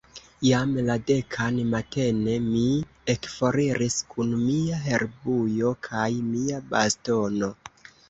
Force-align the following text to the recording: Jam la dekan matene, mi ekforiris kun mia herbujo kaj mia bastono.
Jam 0.45 0.71
la 0.87 0.95
dekan 1.11 1.59
matene, 1.73 2.39
mi 2.47 2.65
ekforiris 3.15 4.01
kun 4.15 4.35
mia 4.49 4.83
herbujo 4.89 5.79
kaj 5.93 6.11
mia 6.35 6.67
bastono. 6.77 7.57